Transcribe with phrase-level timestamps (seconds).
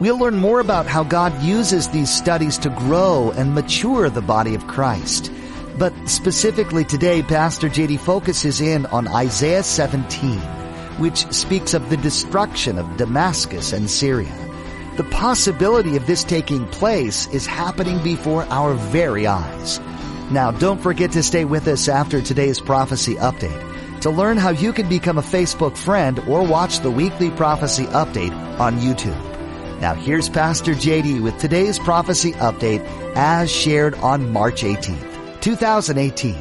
[0.00, 4.54] We'll learn more about how God uses these studies to grow and mature the body
[4.56, 5.30] of Christ.
[5.78, 10.38] But specifically today, Pastor JD focuses in on Isaiah 17,
[10.98, 14.32] which speaks of the destruction of Damascus and Syria.
[14.96, 19.80] The possibility of this taking place is happening before our very eyes.
[20.30, 24.72] Now, don't forget to stay with us after today's prophecy update to learn how you
[24.72, 29.33] can become a Facebook friend or watch the weekly prophecy update on YouTube.
[29.84, 32.82] Now here's Pastor JD with today's prophecy update
[33.16, 36.34] as shared on March 18th, 2018.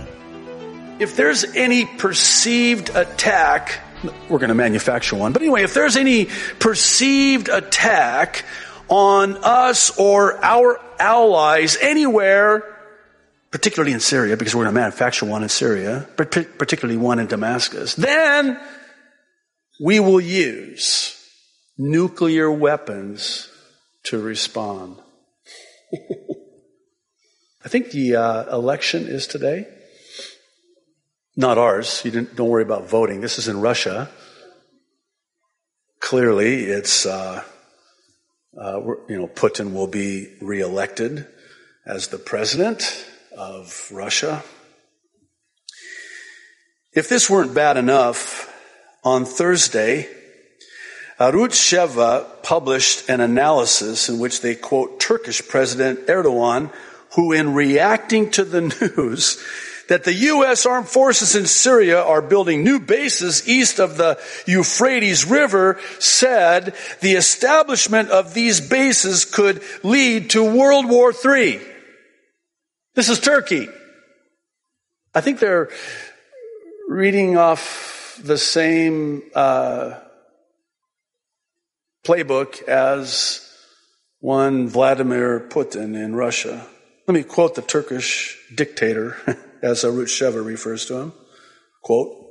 [1.00, 3.82] If there's any perceived attack,
[4.30, 8.46] we're going to manufacture one, but anyway, if there's any perceived attack
[8.88, 12.64] on us or our allies anywhere,
[13.52, 17.28] particularly in Syria, because we're going to manufacture one in Syria, but particularly one in
[17.28, 18.58] Damascus, then
[19.82, 21.20] we will use
[21.78, 23.50] nuclear weapons
[24.04, 24.98] to respond.
[27.66, 29.68] I think the uh, election is today.
[31.36, 32.02] Not ours.
[32.06, 33.22] You don't worry about voting.
[33.22, 34.10] This is in Russia.
[36.00, 37.44] Clearly, it's uh,
[38.60, 41.28] uh, you know Putin will be reelected
[41.86, 43.06] as the president
[43.36, 44.44] of Russia.
[46.92, 48.54] If this weren't bad enough,
[49.04, 50.08] on Thursday,
[51.24, 56.70] Arutz Sheva published an analysis in which they quote Turkish President Erdogan,
[57.16, 58.60] who in reacting to the
[58.98, 59.42] news
[59.88, 60.66] that the U.S.
[60.66, 67.14] armed forces in Syria are building new bases east of the Euphrates River said the
[67.14, 71.62] establishment of these bases could lead to World War III.
[72.96, 73.70] This is Turkey.
[75.16, 75.70] I think they're
[76.90, 80.00] reading off the same uh,
[82.04, 83.50] playbook as
[84.20, 86.66] one Vladimir Putin in Russia.
[87.08, 89.18] Let me quote the Turkish dictator,
[89.62, 91.14] as Arutz Sheva refers to him.
[91.82, 92.24] Quote,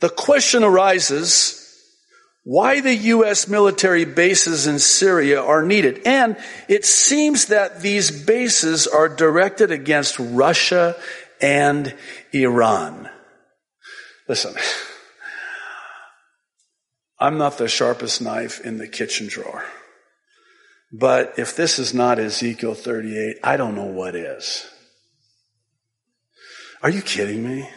[0.00, 1.64] the question arises
[2.44, 3.46] why the U.S.
[3.48, 6.00] military bases in Syria are needed.
[6.06, 10.96] And it seems that these bases are directed against Russia
[11.42, 11.94] and
[12.32, 13.10] Iran.
[14.28, 14.54] Listen,
[17.20, 19.64] I'm not the sharpest knife in the kitchen drawer.
[20.92, 24.66] But if this is not Ezekiel 38, I don't know what is.
[26.82, 27.68] Are you kidding me?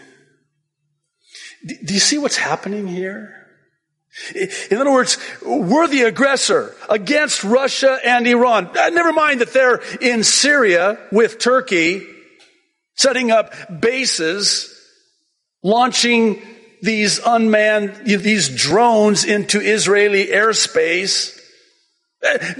[1.66, 3.36] Do you see what's happening here?
[4.36, 8.70] In other words, we're the aggressor against Russia and Iran.
[8.78, 12.06] Uh, never mind that they're in Syria with Turkey,
[12.96, 14.78] setting up bases,
[15.64, 16.42] launching
[16.82, 21.38] these unmanned, these drones into Israeli airspace.
[22.24, 22.54] Eh,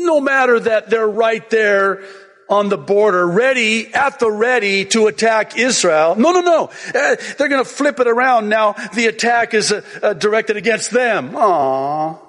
[0.00, 2.02] no matter that they're right there
[2.48, 6.14] on the border, ready, at the ready to attack Israel.
[6.16, 6.70] No, no, no.
[6.94, 8.48] Uh, they're going to flip it around.
[8.48, 11.32] Now the attack is uh, uh, directed against them.
[11.32, 12.20] Aww.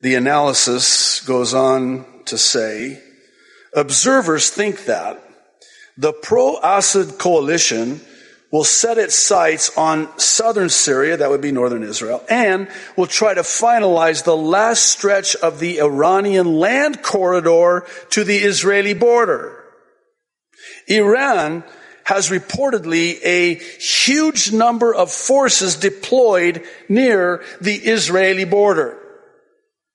[0.00, 3.02] The analysis goes on to say
[3.74, 5.22] Observers think that
[5.96, 8.00] the pro-Assad coalition
[8.52, 13.34] will set its sights on southern Syria, that would be northern Israel, and will try
[13.34, 19.64] to finalize the last stretch of the Iranian land corridor to the Israeli border.
[20.86, 21.64] Iran
[22.04, 28.98] has reportedly a huge number of forces deployed near the Israeli border.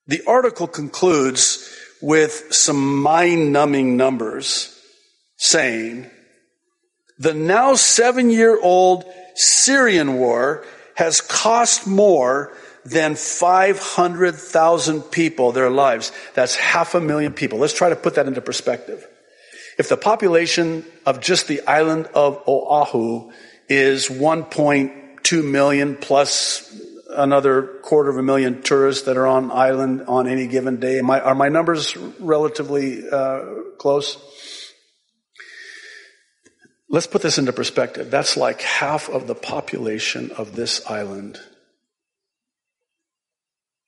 [0.06, 1.66] The article concludes
[2.00, 4.76] with some mind numbing numbers
[5.36, 6.10] saying
[7.18, 9.04] the now seven year old
[9.34, 10.64] Syrian war
[10.94, 12.52] has cost more
[12.84, 16.12] than 500,000 people their lives.
[16.34, 17.58] That's half a million people.
[17.58, 19.06] Let's try to put that into perspective.
[19.78, 23.32] If the population of just the island of Oahu
[23.68, 26.74] is 1.2 million plus
[27.16, 31.34] another quarter of a million tourists that are on island on any given day, are
[31.34, 33.44] my numbers relatively uh,
[33.78, 34.16] close?
[36.88, 38.10] Let's put this into perspective.
[38.10, 41.38] That's like half of the population of this island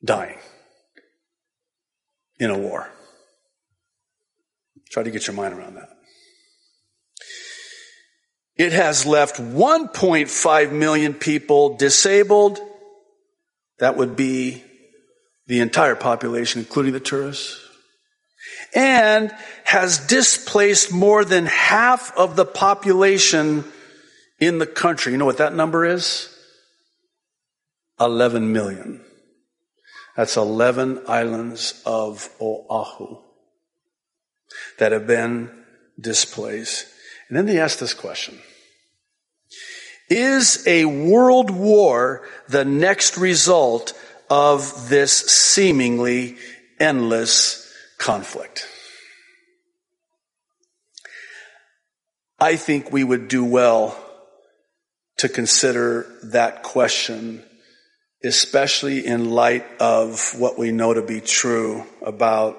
[0.05, 0.39] dying
[2.39, 2.91] in a war.
[4.91, 5.89] Try to get your mind around that.
[8.57, 12.61] It has left 1.5 million people disabled.
[13.83, 14.63] That would be
[15.49, 17.59] the entire population, including the tourists.
[18.77, 19.35] And
[19.65, 23.65] has displaced more than half of the population
[24.39, 25.11] in the country.
[25.11, 26.33] You know what that number is?
[27.99, 29.05] 11 million.
[30.17, 33.17] That's 11 islands of Oahu
[34.79, 35.51] that have been
[35.99, 36.87] displaced.
[37.27, 38.39] And then they ask this question.
[40.09, 46.37] Is a world war the next result of this seemingly
[46.79, 48.67] endless conflict?
[52.39, 53.97] I think we would do well
[55.19, 57.45] to consider that question
[58.25, 62.57] especially in light of what we know to be true about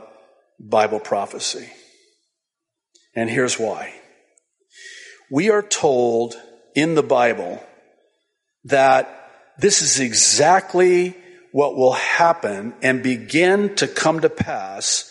[0.59, 1.69] Bible prophecy.
[3.15, 3.93] And here's why.
[5.31, 6.35] We are told
[6.75, 7.61] in the Bible
[8.65, 11.15] that this is exactly
[11.51, 15.09] what will happen and begin to come to pass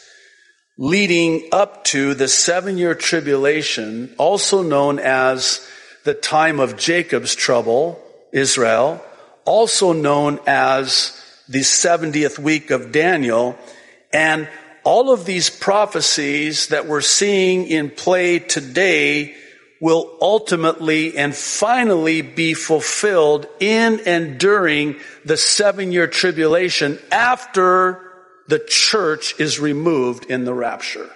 [0.79, 5.67] leading up to the seven year tribulation, also known as
[6.05, 9.01] the time of Jacob's trouble, Israel,
[9.45, 11.19] also known as
[11.49, 13.57] the 70th week of Daniel.
[14.13, 14.49] And
[14.85, 19.37] all of these prophecies that we're seeing in play today
[19.83, 24.95] will ultimately and finally be fulfilled in and during
[25.25, 28.01] the seven year tribulation after
[28.47, 31.11] the church is removed in the rapture.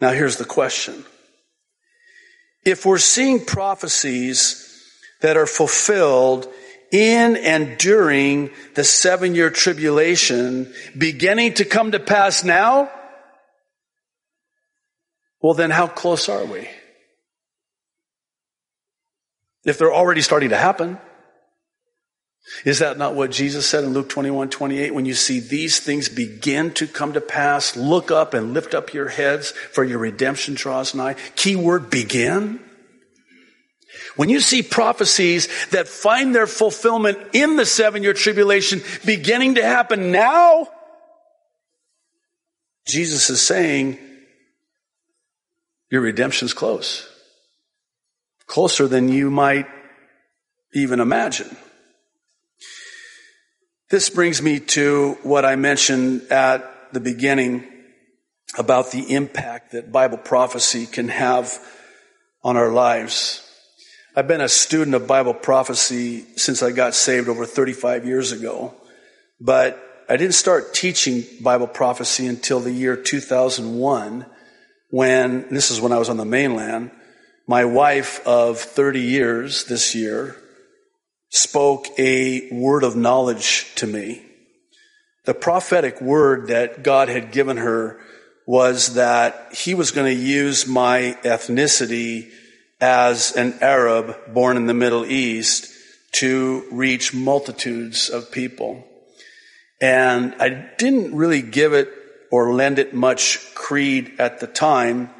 [0.00, 1.04] Now here's the question.
[2.64, 4.62] If we're seeing prophecies
[5.22, 6.46] that are fulfilled
[6.92, 12.88] in and during the seven year tribulation beginning to come to pass now?
[15.40, 16.68] Well, then how close are we?
[19.64, 20.98] If they're already starting to happen.
[22.64, 24.94] Is that not what Jesus said in Luke 21, 28?
[24.94, 28.94] When you see these things begin to come to pass, look up and lift up
[28.94, 31.16] your heads for your redemption draws nigh.
[31.34, 32.60] Key word begin.
[34.14, 39.64] When you see prophecies that find their fulfillment in the seven year tribulation beginning to
[39.64, 40.68] happen now,
[42.86, 43.98] Jesus is saying,
[45.90, 47.08] your redemption's close.
[48.46, 49.66] Closer than you might
[50.74, 51.56] even imagine.
[53.90, 57.66] This brings me to what I mentioned at the beginning
[58.58, 61.58] about the impact that Bible prophecy can have
[62.42, 63.42] on our lives.
[64.16, 68.74] I've been a student of Bible prophecy since I got saved over 35 years ago,
[69.40, 74.26] but I didn't start teaching Bible prophecy until the year 2001
[74.90, 76.90] when, this is when I was on the mainland,
[77.46, 80.36] my wife of 30 years this year
[81.28, 84.22] spoke a word of knowledge to me.
[85.24, 88.00] The prophetic word that God had given her
[88.46, 92.30] was that he was going to use my ethnicity
[92.80, 95.72] as an Arab born in the Middle East
[96.12, 98.86] to reach multitudes of people.
[99.80, 101.92] And I didn't really give it
[102.30, 105.10] or lend it much creed at the time.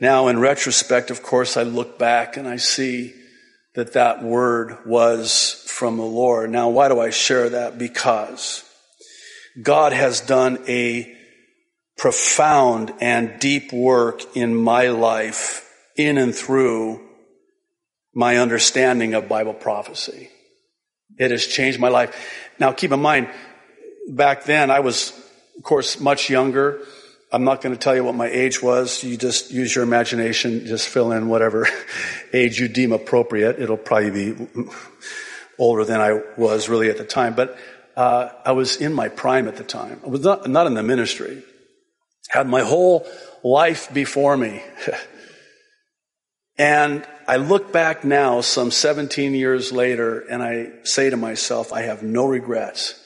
[0.00, 3.14] Now, in retrospect, of course, I look back and I see
[3.74, 6.50] that that word was from the Lord.
[6.50, 7.78] Now, why do I share that?
[7.78, 8.64] Because
[9.60, 11.16] God has done a
[11.96, 17.06] profound and deep work in my life in and through
[18.14, 20.30] my understanding of Bible prophecy.
[21.18, 22.16] It has changed my life.
[22.58, 23.28] Now keep in mind,
[24.08, 25.12] back then I was,
[25.56, 26.80] of course, much younger.
[27.32, 29.04] I'm not going to tell you what my age was.
[29.04, 31.68] You just use your imagination, just fill in whatever
[32.32, 33.60] age you deem appropriate.
[33.60, 34.48] It'll probably be
[35.58, 37.56] older than I was really at the time, but
[37.96, 40.00] uh, I was in my prime at the time.
[40.04, 41.42] I was not, not in the ministry.
[42.28, 43.06] Had my whole
[43.42, 44.62] life before me.
[46.60, 51.82] And I look back now, some 17 years later, and I say to myself, I
[51.82, 52.99] have no regrets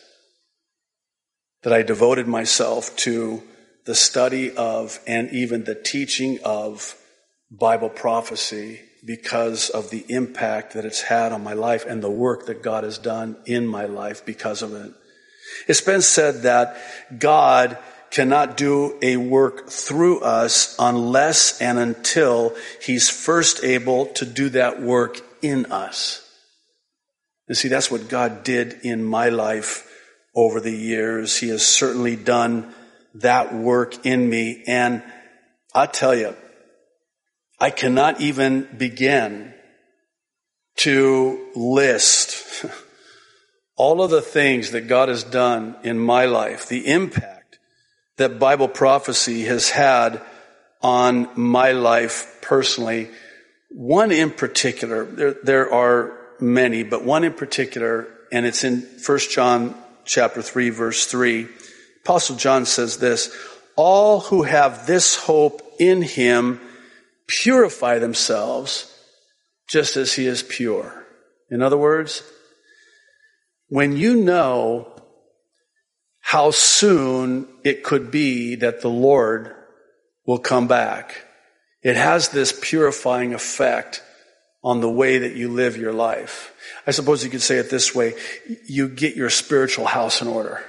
[1.64, 3.42] that I devoted myself to
[3.86, 6.94] the study of and even the teaching of
[7.50, 12.46] Bible prophecy because of the impact that it's had on my life and the work
[12.46, 14.92] that God has done in my life because of it.
[15.66, 16.76] It's been said that
[17.18, 17.78] God
[18.10, 24.80] cannot do a work through us unless and until he's first able to do that
[24.80, 26.20] work in us.
[27.48, 29.90] And see, that's what God did in my life
[30.34, 31.36] over the years.
[31.38, 32.72] He has certainly done
[33.14, 34.64] that work in me.
[34.66, 35.02] And
[35.74, 36.34] I tell you,
[37.60, 39.54] I cannot even begin
[40.76, 42.64] to list
[43.76, 47.58] all of the things that God has done in my life, the impact
[48.16, 50.20] that Bible prophecy has had
[50.82, 53.08] on my life personally.
[53.70, 59.18] One in particular, there, there are many, but one in particular, and it's in 1
[59.30, 59.74] John
[60.04, 61.48] chapter 3 verse 3.
[62.02, 63.34] Apostle John says this,
[63.76, 66.60] all who have this hope in him
[67.26, 68.90] purify themselves
[69.68, 71.04] just as he is pure.
[71.50, 72.22] In other words,
[73.68, 74.92] when you know
[76.20, 79.54] how soon it could be that the Lord
[80.26, 81.26] will come back,
[81.82, 84.02] it has this purifying effect
[84.64, 86.52] on the way that you live your life.
[86.86, 88.14] I suppose you could say it this way.
[88.66, 90.64] You get your spiritual house in order.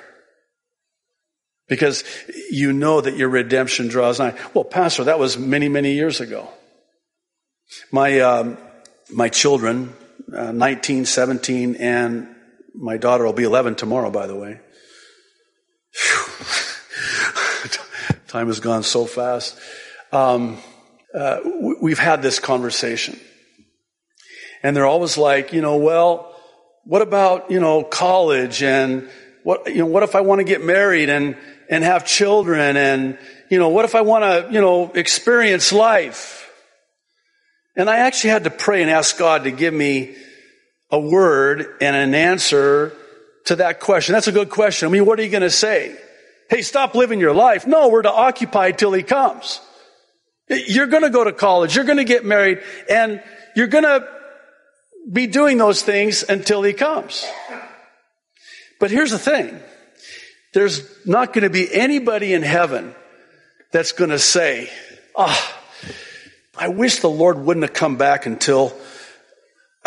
[1.68, 2.04] Because
[2.52, 4.38] you know that your redemption draws nigh.
[4.54, 6.50] Well, Pastor, that was many, many years ago.
[7.92, 8.58] My, um,
[9.12, 9.94] my children,
[10.32, 12.28] uh, 19, 17, and
[12.76, 14.60] my daughter will be 11 tomorrow, by the way.
[18.28, 19.58] Time has gone so fast.
[20.12, 20.58] Um,
[21.14, 21.40] uh,
[21.82, 23.18] we've had this conversation.
[24.66, 26.36] And they're always like, you know, well,
[26.86, 29.08] what about, you know, college and
[29.44, 31.38] what, you know, what if I want to get married and,
[31.70, 33.20] and have children and,
[33.52, 36.52] you know, what if I want to, you know, experience life?
[37.76, 40.16] And I actually had to pray and ask God to give me
[40.90, 42.92] a word and an answer
[43.46, 44.14] to that question.
[44.14, 44.88] That's a good question.
[44.88, 45.96] I mean, what are you going to say?
[46.50, 47.68] Hey, stop living your life.
[47.68, 49.62] No, we're to occupy till he comes.
[50.50, 51.76] You're going to go to college.
[51.76, 53.22] You're going to get married and
[53.56, 54.15] you're going to
[55.12, 57.26] be doing those things until he comes.
[58.80, 59.60] But here's the thing.
[60.54, 62.96] There's not going to be anybody in heaven
[63.72, 64.70] that's going to say,
[65.16, 65.92] ah, oh,
[66.58, 68.76] I wish the Lord wouldn't have come back until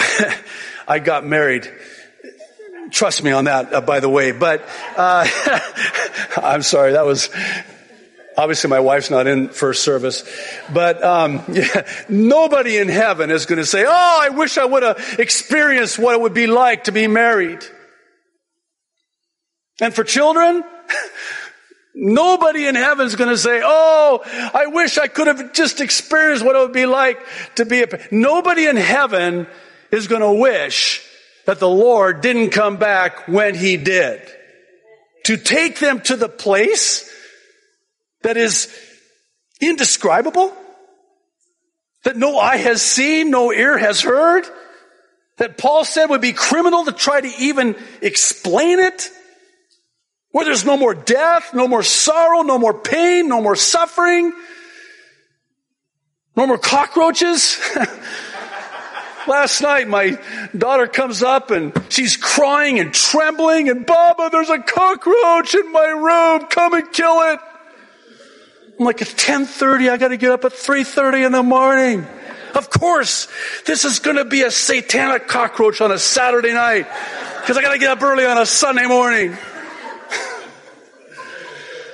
[0.89, 1.71] I got married.
[2.91, 4.33] Trust me on that, uh, by the way.
[4.33, 5.27] But uh,
[6.37, 7.31] I'm sorry, that was
[8.39, 10.23] Obviously, my wife's not in first service,
[10.73, 14.85] but um, yeah, nobody in heaven is going to say, "Oh, I wish I would
[14.85, 17.65] have experienced what it would be like to be married."
[19.81, 20.63] And for children,
[21.97, 24.21] nobody in heaven is going to say, "Oh,
[24.55, 27.19] I wish I could have just experienced what it would be like
[27.57, 29.49] to be a." Nobody in heaven
[29.91, 31.05] is going to wish
[31.47, 34.23] that the Lord didn't come back when He did
[35.25, 37.08] to take them to the place
[38.23, 38.69] that is
[39.61, 40.53] indescribable,
[42.05, 44.45] that no eye has seen, no ear has heard,
[45.39, 49.11] that Paul said would be criminal to try to even explain it,
[50.31, 54.33] where there's no more death, no more sorrow, no more pain, no more suffering,
[56.37, 57.59] no more cockroaches.
[59.27, 60.19] Last night, my
[60.57, 65.87] daughter comes up and she's crying and trembling and Baba, there's a cockroach in my
[65.87, 66.49] room.
[66.49, 67.41] Come and kill it.
[68.79, 69.89] I'm like, it's 1030.
[69.89, 72.07] I got to get up at 330 in the morning.
[72.55, 73.29] Of course,
[73.67, 76.87] this is going to be a satanic cockroach on a Saturday night
[77.41, 79.37] because I got to get up early on a Sunday morning.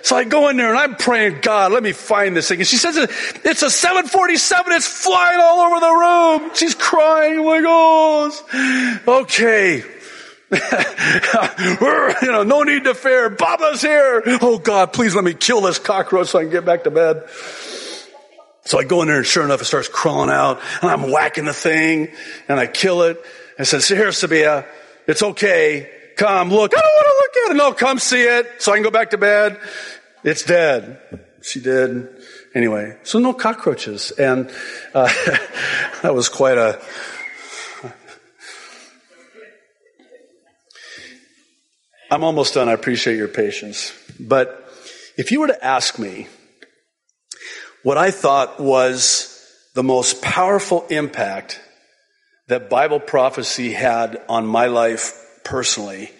[0.03, 2.59] So I go in there and I'm praying, God, let me find this thing.
[2.59, 4.73] And she says, it's a 747.
[4.75, 6.51] It's flying all over the room.
[6.55, 7.43] She's crying.
[7.43, 9.83] Like, oh, okay.
[12.23, 13.31] you know, no need to fear.
[13.31, 14.23] Baba's here.
[14.41, 17.25] Oh God, please let me kill this cockroach so I can get back to bed.
[18.67, 21.45] So I go in there and sure enough, it starts crawling out and I'm whacking
[21.45, 22.09] the thing
[22.49, 23.23] and I kill it.
[23.59, 24.67] I said, here, Sabia,
[25.07, 25.91] it's okay.
[26.17, 26.73] Come look.
[26.77, 27.57] I don't want to look at it.
[27.57, 29.59] No, come see it so I can go back to bed.
[30.23, 31.01] It's dead.
[31.43, 32.09] She did.
[32.55, 34.13] Anyway, so no cockroaches.
[34.13, 34.51] And
[34.95, 35.07] uh,
[36.03, 36.81] that was quite a
[42.15, 42.69] I'm almost done.
[42.69, 43.93] I appreciate your patience.
[44.21, 44.71] But
[45.17, 46.29] if you were to ask me
[47.83, 49.45] what I thought was
[49.75, 51.61] the most powerful impact
[52.47, 56.13] that Bible prophecy had on my life personally,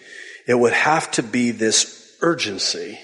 [0.45, 2.99] it would have to be this urgency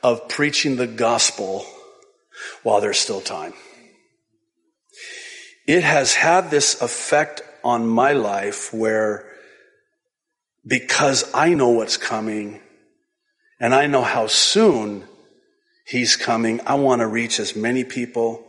[0.00, 1.66] of preaching the gospel
[2.62, 3.52] while there's still time.
[5.66, 9.27] It has had this effect on my life where
[10.68, 12.60] because I know what's coming
[13.58, 15.04] and I know how soon
[15.86, 18.44] he's coming, I want to reach as many people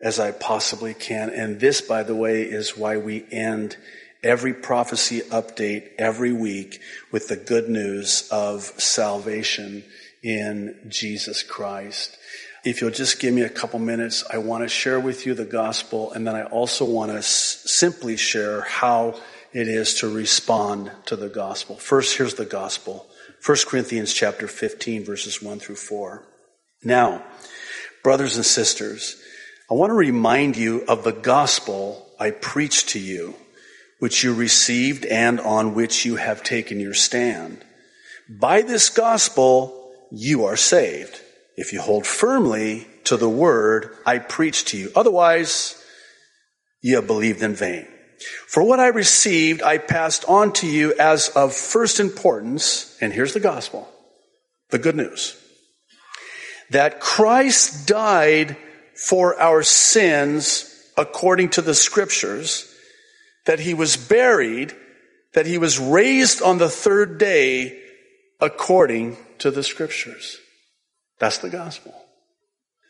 [0.00, 1.30] as I possibly can.
[1.30, 3.76] And this, by the way, is why we end
[4.22, 6.80] every prophecy update every week
[7.12, 9.84] with the good news of salvation
[10.22, 12.18] in Jesus Christ.
[12.64, 15.44] If you'll just give me a couple minutes, I want to share with you the
[15.44, 19.20] gospel, and then I also want to s- simply share how
[19.52, 21.76] it is to respond to the gospel.
[21.76, 23.06] First, here's the gospel.
[23.44, 26.24] 1 Corinthians chapter 15 verses 1 through 4.
[26.84, 27.24] Now,
[28.02, 29.20] brothers and sisters,
[29.70, 33.34] I want to remind you of the gospel I preached to you,
[33.98, 37.64] which you received and on which you have taken your stand.
[38.28, 41.20] By this gospel, you are saved
[41.56, 44.90] if you hold firmly to the word I preached to you.
[44.94, 45.82] Otherwise,
[46.80, 47.86] you have believed in vain.
[48.46, 53.34] For what I received, I passed on to you as of first importance, and here's
[53.34, 53.88] the gospel,
[54.70, 55.36] the good news,
[56.70, 58.56] that Christ died
[58.94, 62.72] for our sins according to the scriptures,
[63.46, 64.74] that he was buried,
[65.34, 67.80] that he was raised on the third day
[68.40, 70.38] according to the scriptures.
[71.18, 71.94] That's the gospel.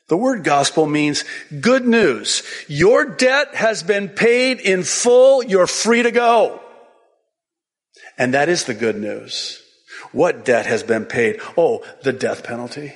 [0.08, 1.24] The word gospel means
[1.60, 2.42] good news.
[2.68, 5.42] Your debt has been paid in full.
[5.42, 6.60] You're free to go.
[8.18, 9.62] And that is the good news.
[10.12, 11.40] What debt has been paid?
[11.56, 12.92] Oh, the death penalty.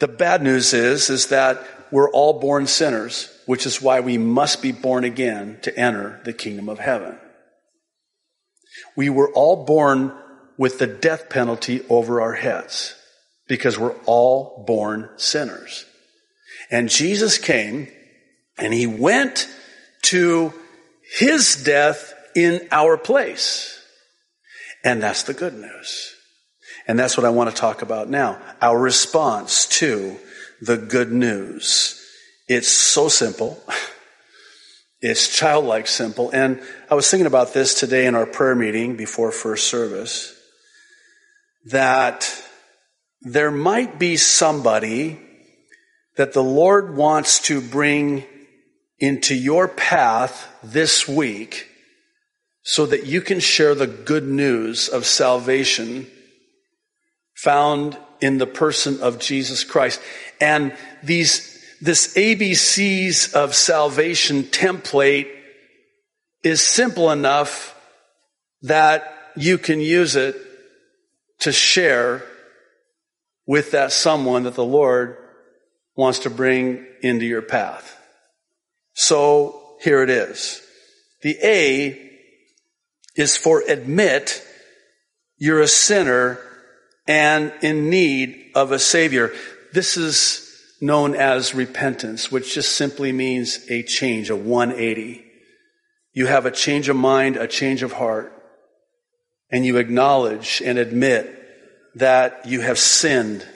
[0.00, 4.62] The bad news is, is that we're all born sinners, which is why we must
[4.62, 7.18] be born again to enter the kingdom of heaven.
[8.96, 10.12] We were all born
[10.56, 12.94] with the death penalty over our heads
[13.46, 15.84] because we're all born sinners.
[16.70, 17.88] And Jesus came
[18.58, 19.48] and he went
[20.02, 20.52] to
[21.18, 23.78] his death in our place.
[24.82, 26.14] And that's the good news.
[26.86, 28.40] And that's what I want to talk about now.
[28.60, 30.16] Our response to
[30.60, 32.00] the good news.
[32.48, 33.62] It's so simple.
[35.06, 36.30] It's childlike simple.
[36.30, 40.34] And I was thinking about this today in our prayer meeting before first service
[41.66, 42.42] that
[43.24, 45.18] there might be somebody
[46.16, 48.24] that the Lord wants to bring
[48.98, 51.68] into your path this week
[52.62, 56.06] so that you can share the good news of salvation
[57.34, 60.00] found in the person of Jesus Christ.
[60.40, 65.28] And these, this ABCs of salvation template
[66.42, 67.78] is simple enough
[68.62, 70.36] that you can use it
[71.40, 72.22] to share
[73.46, 75.16] with that someone that the Lord
[75.96, 78.00] wants to bring into your path.
[78.94, 80.62] So here it is.
[81.22, 82.10] The A
[83.16, 84.42] is for admit
[85.36, 86.38] you're a sinner
[87.06, 89.32] and in need of a savior.
[89.72, 95.24] This is known as repentance, which just simply means a change, a 180.
[96.12, 98.32] You have a change of mind, a change of heart,
[99.50, 101.43] and you acknowledge and admit
[101.96, 103.46] that you have sinned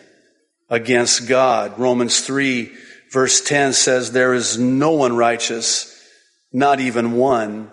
[0.70, 1.78] against God.
[1.78, 2.72] Romans 3
[3.10, 5.94] verse 10 says there is no one righteous,
[6.52, 7.70] not even one.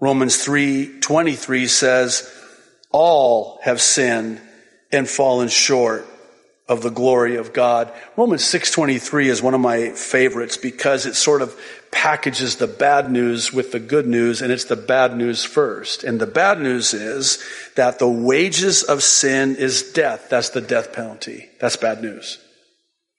[0.00, 2.30] Romans 3:23 says
[2.90, 4.40] all have sinned
[4.90, 6.06] and fallen short
[6.70, 7.92] of the glory of God.
[8.16, 13.52] Romans 6:23 is one of my favorites because it sort of packages the bad news
[13.52, 16.04] with the good news and it's the bad news first.
[16.04, 17.42] And the bad news is
[17.74, 20.28] that the wages of sin is death.
[20.30, 21.50] That's the death penalty.
[21.58, 22.38] That's bad news.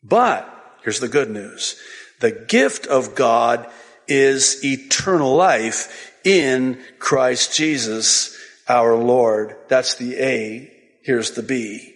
[0.02, 0.48] But
[0.84, 1.76] here's the good news.
[2.22, 3.68] The gift of God
[4.08, 8.34] is eternal life in Christ Jesus
[8.70, 9.58] our Lord.
[9.68, 10.72] That's the A.
[11.04, 11.91] Here's the B.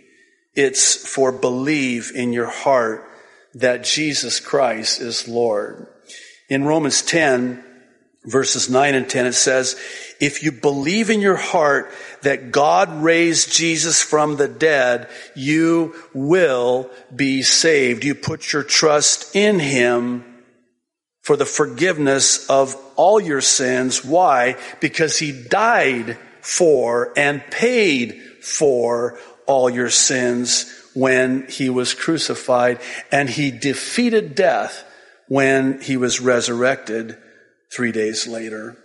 [0.56, 3.08] It's for believe in your heart
[3.54, 5.88] that Jesus Christ is Lord.
[6.50, 7.63] In Romans 10,
[8.26, 9.76] verses 9 and 10, it says,
[10.20, 11.91] if you believe in your heart
[12.22, 18.04] that God raised Jesus from the dead, you will be saved.
[18.04, 20.24] You put your trust in Him
[21.22, 24.06] for the forgiveness of all your sins.
[24.06, 24.56] Why?
[24.80, 32.79] Because He died for and paid for all your sins when he was crucified
[33.12, 34.84] and he defeated death
[35.27, 37.17] when he was resurrected
[37.71, 38.77] three days later.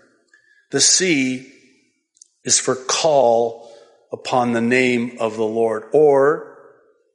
[0.70, 1.53] The C
[2.44, 3.70] is for call
[4.12, 6.59] upon the name of the Lord or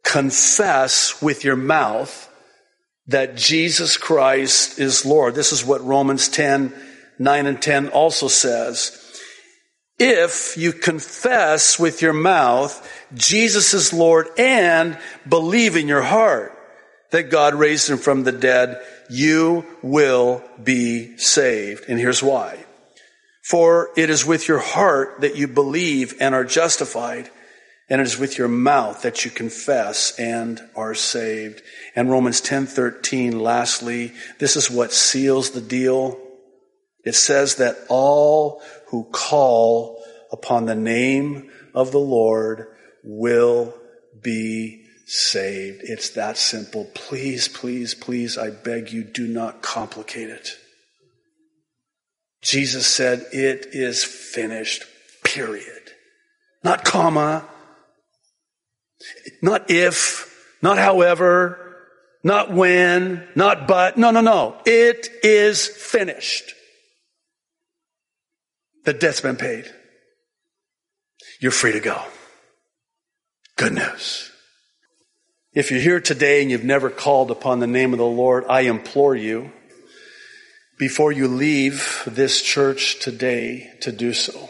[0.04, 2.32] confess with your mouth
[3.08, 5.36] that Jesus Christ is Lord.
[5.36, 6.74] This is what Romans 10,
[7.20, 9.02] 9 and 10 also says.
[9.98, 16.52] If you confess with your mouth Jesus is Lord and believe in your heart
[17.12, 21.86] that God raised him from the dead, you will be saved.
[21.88, 22.66] And here's why.
[23.42, 27.30] For it is with your heart that you believe and are justified,
[27.88, 31.62] and it is with your mouth that you confess and are saved.
[31.96, 36.20] And Romans 10:13 lastly, this is what seals the deal.
[37.06, 42.68] It says that all who call upon the name of the Lord
[43.04, 43.74] will
[44.22, 45.82] be saved.
[45.84, 46.90] It's that simple.
[46.96, 50.58] Please, please, please, I beg you, do not complicate it.
[52.42, 54.84] Jesus said, it is finished,
[55.24, 55.92] period.
[56.64, 57.48] Not comma,
[59.42, 61.78] not if, not however,
[62.24, 63.98] not when, not but.
[63.98, 64.58] No, no, no.
[64.66, 66.55] It is finished.
[68.86, 69.66] The debt's been paid.
[71.40, 72.02] You're free to go.
[73.58, 74.32] Good news.
[75.54, 78.62] If you're here today and you've never called upon the name of the Lord, I
[78.62, 79.52] implore you,
[80.78, 84.50] before you leave this church today, to do so.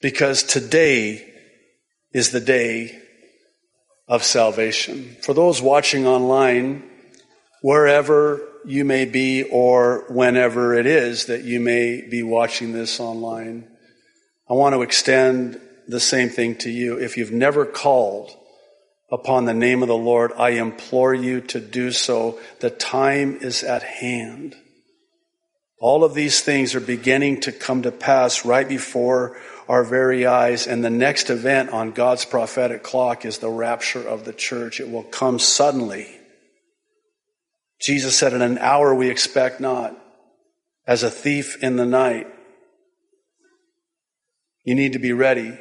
[0.00, 1.32] Because today
[2.12, 3.00] is the day
[4.06, 5.16] of salvation.
[5.22, 6.88] For those watching online,
[7.62, 13.68] wherever you may be or whenever it is that you may be watching this online,
[14.48, 16.98] I want to extend the same thing to you.
[16.98, 18.30] If you've never called
[19.10, 22.38] upon the name of the Lord, I implore you to do so.
[22.60, 24.56] The time is at hand.
[25.78, 29.36] All of these things are beginning to come to pass right before
[29.68, 30.66] our very eyes.
[30.66, 34.80] And the next event on God's prophetic clock is the rapture of the church.
[34.80, 36.08] It will come suddenly.
[37.84, 39.94] Jesus said, in an hour we expect not,
[40.86, 42.26] as a thief in the night.
[44.64, 45.58] You need to be ready.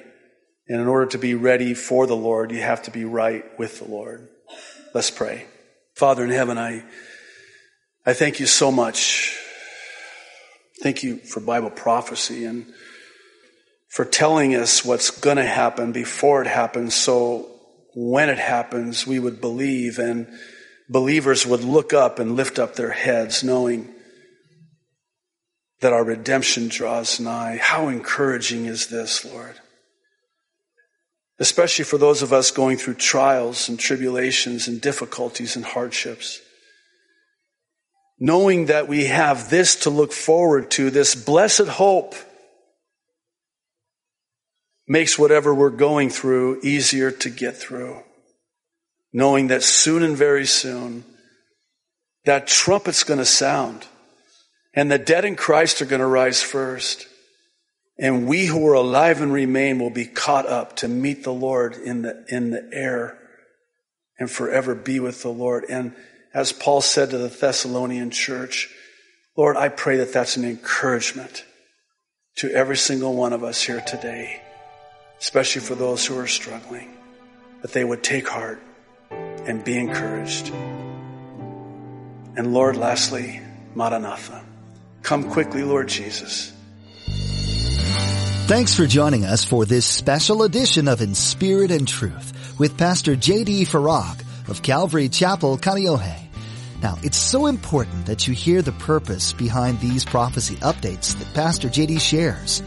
[0.70, 3.80] And in order to be ready for the Lord, you have to be right with
[3.80, 4.30] the Lord.
[4.94, 5.46] Let's pray.
[5.96, 6.84] Father in heaven, I,
[8.06, 9.38] I thank you so much.
[10.82, 12.66] Thank you for Bible prophecy and
[13.90, 16.96] for telling us what's going to happen before it happens.
[16.96, 17.52] So
[17.94, 20.28] when it happens, we would believe and
[20.90, 23.94] believers would look up and lift up their heads knowing
[25.82, 27.58] that our redemption draws nigh.
[27.62, 29.60] How encouraging is this, Lord?
[31.40, 36.42] especially for those of us going through trials and tribulations and difficulties and hardships.
[38.20, 42.16] Knowing that we have this to look forward to, this blessed hope,
[44.88, 48.02] makes whatever we're going through easier to get through.
[49.14, 51.04] Knowing that soon and very soon,
[52.26, 53.86] that trumpet's going to sound
[54.74, 57.08] and the dead in Christ are going to rise first.
[57.98, 61.76] And we who are alive and remain will be caught up to meet the Lord
[61.76, 63.20] in the, in the air
[64.18, 65.66] and forever be with the Lord.
[65.70, 65.94] And
[66.34, 68.70] as Paul said to the Thessalonian church,
[69.38, 71.46] Lord, I pray that that's an encouragement
[72.38, 74.42] to every single one of us here today,
[75.20, 76.98] especially for those who are struggling,
[77.62, 78.60] that they would take heart
[79.46, 80.52] and be encouraged.
[82.36, 83.42] And Lord, lastly,
[83.76, 84.44] Maranatha.
[85.02, 86.52] Come quickly, Lord Jesus.
[88.46, 93.16] Thanks for joining us for this special edition of In Spirit and Truth with Pastor
[93.16, 93.66] J.D.
[93.66, 96.20] Farag of Calvary Chapel, Kaneohe.
[96.82, 101.70] Now, it's so important that you hear the purpose behind these prophecy updates that Pastor
[101.70, 102.00] J.D.
[102.00, 102.62] shares.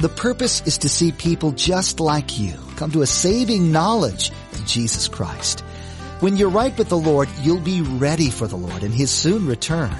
[0.00, 4.66] The purpose is to see people just like you come to a saving knowledge of
[4.66, 5.64] Jesus Christ.
[6.20, 9.46] When you're right with the Lord, you'll be ready for the Lord and His soon
[9.48, 9.94] return.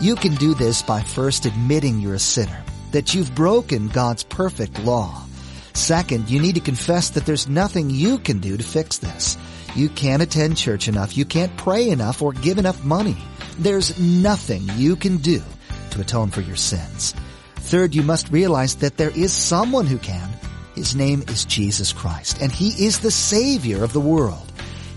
[0.00, 4.78] You can do this by first admitting you're a sinner that you've broken God's perfect
[4.80, 5.24] law.
[5.72, 9.36] Second, you need to confess that there's nothing you can do to fix this.
[9.74, 13.16] You can't attend church enough, you can't pray enough, or give enough money.
[13.58, 15.42] There's nothing you can do
[15.90, 17.14] to atone for your sins.
[17.56, 20.28] Third, you must realize that there is someone who can.
[20.74, 24.45] His name is Jesus Christ, and He is the Savior of the world.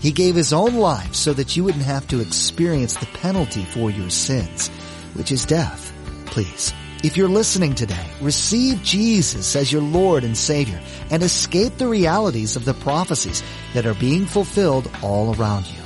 [0.00, 3.90] He gave His own life so that you wouldn't have to experience the penalty for
[3.90, 4.68] your sins,
[5.14, 5.92] which is death.
[6.26, 10.78] Please if you're listening today, receive Jesus as your Lord and Savior
[11.10, 15.80] and escape the realities of the prophecies that are being fulfilled all around you.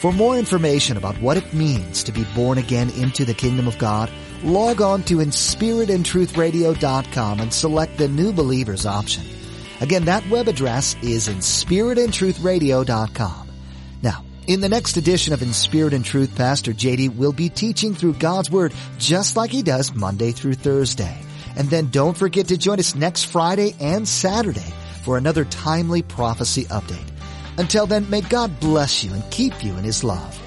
[0.00, 3.78] For more information about what it means to be born again into the kingdom of
[3.78, 4.12] God,
[4.42, 9.24] log on to inspiritandtruthradio.com and select the new believers option.
[9.80, 13.16] Again, that web address is in spiritandtruthradio.com.
[13.16, 13.41] Now,
[14.46, 18.14] in the next edition of In Spirit and Truth, Pastor JD will be teaching through
[18.14, 21.16] God's Word just like he does Monday through Thursday.
[21.56, 24.72] And then don't forget to join us next Friday and Saturday
[25.04, 27.08] for another timely prophecy update.
[27.58, 30.41] Until then, may God bless you and keep you in his love.